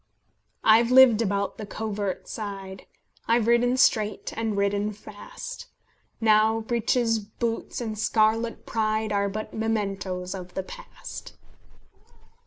"I've 0.63 0.89
lived 0.89 1.21
about 1.21 1.59
the 1.59 1.65
covert 1.67 2.27
side, 2.27 2.87
I've 3.27 3.45
ridden 3.45 3.77
straight, 3.77 4.33
and 4.35 4.57
ridden 4.57 4.93
fast; 4.93 5.67
Now 6.19 6.61
breeches, 6.61 7.19
boots, 7.19 7.79
and 7.79 7.95
scarlet 7.99 8.65
pride 8.65 9.11
Are 9.11 9.29
but 9.29 9.53
mementoes 9.53 10.33
of 10.33 10.55
the 10.55 10.63
past." 10.63 11.35